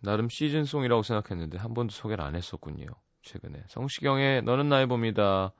나름 0.00 0.30
시즌송이라고 0.30 1.02
생각했는데 1.02 1.58
한 1.58 1.74
번도 1.74 1.92
소개를 1.92 2.24
안 2.24 2.34
했었군요. 2.34 2.86
최근에. 3.24 3.62
성시경의 3.68 4.40
너는 4.44 4.70
나의 4.70 4.86
봄이다. 4.86 5.52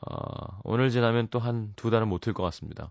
어, 0.00 0.60
오늘 0.64 0.90
지나면 0.90 1.28
또 1.28 1.38
한 1.38 1.72
두 1.76 1.90
달은 1.90 2.08
못 2.08 2.20
틀 2.20 2.32
것 2.34 2.42
같습니다. 2.42 2.90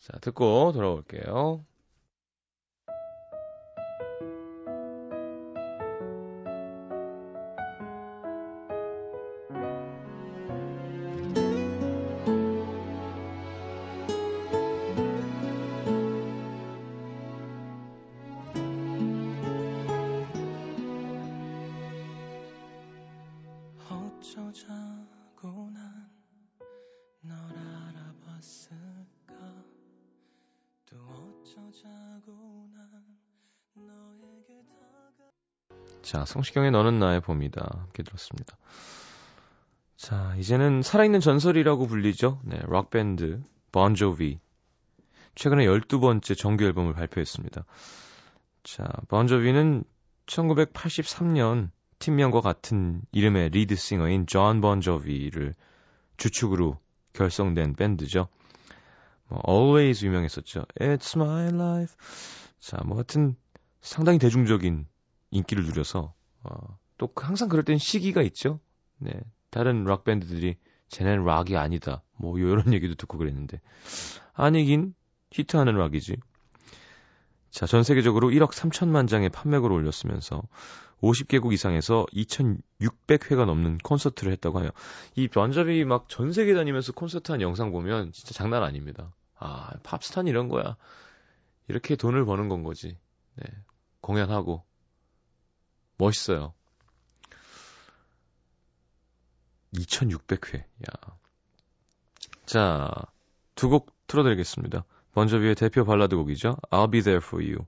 자, 0.00 0.18
듣고 0.18 0.72
돌아올게요. 0.72 1.64
자, 24.52 24.89
성시경의 36.24 36.70
너는 36.70 36.98
나의 36.98 37.20
봄이다. 37.20 37.68
함께 37.72 38.02
들었습니다. 38.02 38.56
자, 39.96 40.34
이제는 40.38 40.82
살아있는 40.82 41.20
전설이라고 41.20 41.86
불리죠. 41.86 42.40
네, 42.44 42.58
록밴드, 42.64 43.42
본조비. 43.70 44.38
최근에 45.34 45.66
12번째 45.66 46.36
정규 46.36 46.64
앨범을 46.64 46.94
발표했습니다. 46.94 47.64
자, 48.62 48.84
본조비는 49.08 49.84
1983년 50.26 51.70
팀명과 51.98 52.40
같은 52.40 53.02
이름의 53.12 53.50
리드 53.50 53.74
싱어인 53.76 54.26
존 54.26 54.60
본조비를 54.60 55.54
주축으로 56.16 56.78
결성된 57.12 57.74
밴드죠. 57.74 58.28
뭐 59.30 59.40
Always 59.48 60.04
유명했었죠. 60.04 60.64
It's 60.80 61.16
my 61.16 61.48
life. 61.48 61.94
자, 62.58 62.78
뭐 62.84 62.96
하여튼 62.96 63.36
상당히 63.80 64.18
대중적인 64.18 64.86
인기를 65.30 65.64
누려서 65.64 66.12
어, 66.42 66.78
또 66.98 67.08
항상 67.16 67.48
그럴 67.48 67.64
땐 67.64 67.78
시기가 67.78 68.22
있죠. 68.22 68.60
네. 68.98 69.12
다른 69.50 69.84
락 69.84 70.04
밴드들이 70.04 70.56
쟤네는 70.88 71.24
락이 71.24 71.56
아니다. 71.56 72.02
뭐 72.16 72.38
이런 72.38 72.72
얘기도 72.74 72.94
듣고 72.96 73.18
그랬는데 73.18 73.60
아니긴 74.34 74.94
히트하는 75.30 75.76
락이지. 75.76 76.16
자, 77.50 77.66
전 77.66 77.82
세계적으로 77.82 78.28
1억 78.30 78.52
3천만 78.52 79.08
장의 79.08 79.28
판매고를 79.30 79.74
올렸으면서 79.76 80.42
50개국 81.02 81.52
이상에서 81.52 82.06
2,600회가 82.12 83.44
넘는 83.46 83.78
콘서트를 83.78 84.32
했다고 84.32 84.62
해요. 84.62 84.70
이 85.16 85.28
번잡이 85.28 85.84
막 85.84 86.06
전 86.08 86.32
세계 86.32 86.54
다니면서 86.54 86.92
콘서트 86.92 87.32
한 87.32 87.40
영상 87.40 87.72
보면 87.72 88.12
진짜 88.12 88.34
장난 88.34 88.62
아닙니다. 88.62 89.12
아, 89.40 89.72
팝스타는 89.82 90.28
이런 90.28 90.48
거야. 90.48 90.76
이렇게 91.68 91.96
돈을 91.96 92.24
버는 92.24 92.48
건 92.48 92.62
거지. 92.62 92.98
네. 93.36 93.44
공연하고. 94.00 94.64
멋있어요. 95.96 96.54
2600회. 99.74 100.58
야. 100.60 101.16
자, 102.46 102.90
두 103.54 103.68
곡 103.68 103.92
틀어드리겠습니다. 104.06 104.84
번저비의 105.12 105.54
대표 105.54 105.84
발라드 105.84 106.16
곡이죠. 106.16 106.56
I'll 106.70 106.90
Be 106.90 107.00
There 107.02 107.20
For 107.24 107.44
You. 107.44 107.66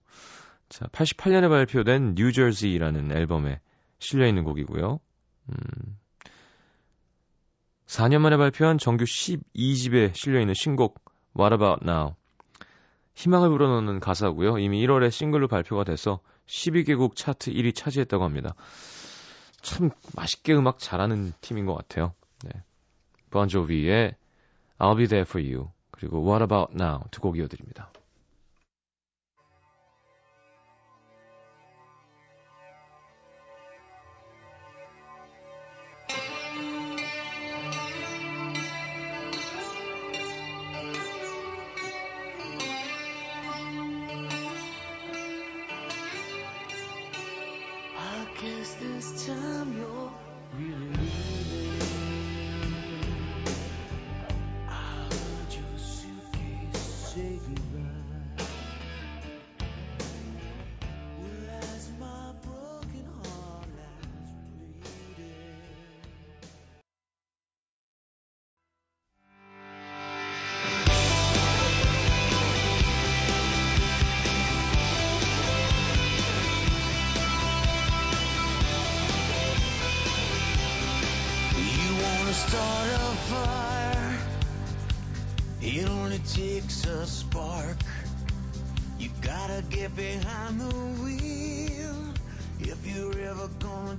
자, 0.69 0.87
88년에 0.87 1.49
발표된 1.49 2.15
뉴저지라는 2.17 3.13
앨범에 3.13 3.61
실려 3.99 4.27
있는 4.27 4.43
곡이고요. 4.45 4.99
음, 5.51 5.99
4년 7.87 8.21
만에 8.21 8.37
발표한 8.37 8.79
정규 8.79 9.05
12집에 9.05 10.15
실려 10.15 10.41
있는 10.41 10.55
신곡 10.55 11.01
What 11.39 11.55
About 11.55 11.85
Now. 11.85 12.15
희망을 13.15 13.51
불어넣는 13.51 14.01
가사고요. 14.01 14.59
이미 14.59 14.85
1월에 14.87 15.11
싱글로 15.11 15.49
발표가 15.49 15.85
돼서 15.85 16.21
12개국 16.47 17.15
차트 17.15 17.53
1위 17.53 17.75
차지했다고 17.75 18.25
합니다. 18.25 18.55
참 19.61 19.91
맛있게 20.17 20.55
음악 20.55 20.79
잘하는 20.79 21.33
팀인 21.41 21.67
것 21.67 21.75
같아요. 21.75 22.15
네. 22.45 22.51
번조비의 23.31 24.15
I'll 24.79 24.97
Be 24.97 25.07
There 25.07 25.27
For 25.29 25.47
You 25.47 25.71
그리고 25.91 26.27
What 26.27 26.43
About 26.43 26.73
Now 26.75 27.01
두 27.11 27.21
곡 27.21 27.39
이어드립니다. 27.39 27.91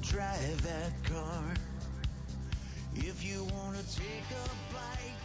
Drive 0.04 0.62
that 0.64 0.92
car. 1.06 1.44
If 2.96 3.24
you 3.24 3.48
wanna 3.56 3.84
take 3.84 4.28
a 4.32 4.46
bite. 4.74 5.24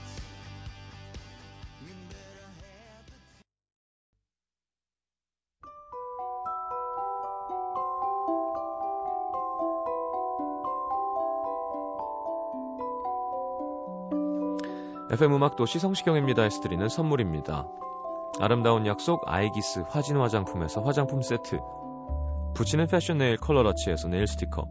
FM 15.11 15.33
음악도시 15.35 15.79
성시경입니다에서 15.79 16.61
드리는 16.61 16.87
선물입니다. 16.89 17.67
아름다운 18.41 18.87
약속 18.87 19.23
아이기스 19.27 19.85
화진 19.89 20.19
화장품에서 20.19 20.83
화장품 20.83 21.23
세트 21.23 21.61
붙이는 22.59 22.89
패션 22.89 23.19
네일 23.19 23.37
컬러러치에서 23.37 24.09
네일 24.09 24.27
스티커 24.27 24.69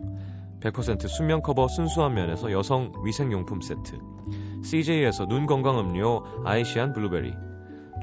100% 0.59 1.07
순면 1.07 1.41
커버 1.41 1.69
순수한 1.69 2.15
면에서 2.15 2.51
여성 2.51 2.91
위생용품 3.05 3.61
세트 3.61 3.97
CJ에서 4.61 5.25
눈 5.25 5.45
건강 5.45 5.79
음료 5.79 6.21
아이시안 6.43 6.91
블루베리 6.91 7.33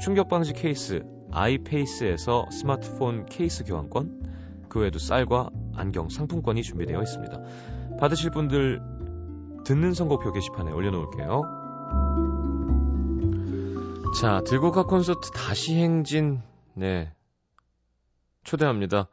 충격 0.00 0.30
방지 0.30 0.54
케이스 0.54 1.04
아이페이스에서 1.32 2.46
스마트폰 2.50 3.26
케이스 3.26 3.64
교환권 3.64 4.22
그 4.70 4.80
외에도 4.80 4.98
쌀과 4.98 5.50
안경 5.76 6.08
상품권이 6.08 6.62
준비되어 6.62 7.02
있습니다. 7.02 7.40
받으실 8.00 8.30
분들 8.30 8.80
듣는 9.66 9.92
선곡표 9.92 10.32
게시판에 10.32 10.72
올려놓을게요. 10.72 11.42
자, 14.20 14.40
들국화 14.46 14.84
콘서트 14.84 15.30
다시 15.30 15.76
행진, 15.76 16.40
네. 16.72 17.12
초대합니다. 18.44 19.08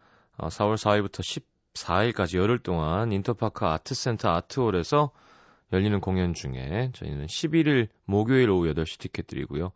4월 0.48 0.74
어, 0.74 0.76
4일부터 0.76 1.44
14일까지 1.74 2.38
열흘 2.38 2.60
동안 2.60 3.12
인터파크 3.12 3.66
아트센터 3.66 4.30
아트홀에서 4.30 5.12
열리는 5.74 6.00
공연 6.02 6.34
중에 6.34 6.92
저희는 6.94 7.28
11일 7.28 7.88
목요일 8.06 8.50
오후 8.50 8.74
8시 8.74 9.00
티켓 9.00 9.28
드리고요. 9.28 9.72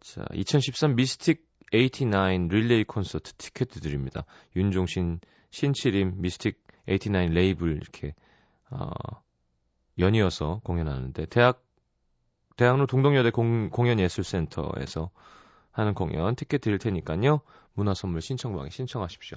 자, 0.00 0.24
2013 0.34 0.94
미스틱 0.94 1.46
89 1.72 2.48
릴레이 2.54 2.84
콘서트 2.84 3.32
티켓 3.34 3.70
드립니다. 3.70 4.24
윤종신, 4.54 5.20
신치림, 5.50 6.20
미스틱 6.20 6.62
89 6.86 7.32
레이블 7.32 7.76
이렇게 7.76 8.14
어, 8.70 8.90
연이어서 9.98 10.60
공연하는데 10.64 11.26
대학 11.26 11.62
대학로 12.56 12.86
동덕여대 12.86 13.30
공, 13.30 13.70
공연예술센터에서 13.70 15.10
하는 15.74 15.92
공연 15.92 16.34
티켓 16.36 16.60
드릴 16.60 16.78
테니까요. 16.78 17.40
문화 17.74 17.92
선물 17.92 18.22
신청방에 18.22 18.70
신청하십시오. 18.70 19.36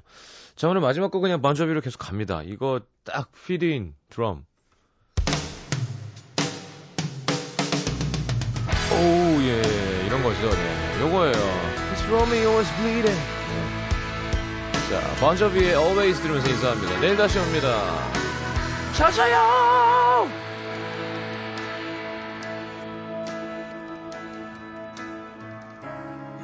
자, 0.55 0.69
오늘 0.69 0.81
마지막 0.81 1.11
곡 1.11 1.21
그냥 1.21 1.41
먼저비로 1.41 1.81
계속 1.81 1.97
갑니다. 1.97 2.43
이거 2.45 2.79
딱 3.03 3.31
피드인 3.45 3.95
드럼. 4.09 4.45
오우, 8.93 9.41
예, 9.41 10.05
이런 10.05 10.23
거죠. 10.23 10.49
네, 10.49 11.01
요거예요. 11.01 11.33
It's 11.33 12.07
Romeo's 12.07 12.77
Bleeding. 12.77 13.19
네. 13.19 13.87
자, 14.89 15.01
번저비의 15.19 15.73
Always 15.73 16.21
들으면서 16.21 16.49
인사합니다. 16.49 16.99
내일 17.01 17.17
다시 17.17 17.39
옵니다. 17.39 17.67
찾아요! 18.93 19.96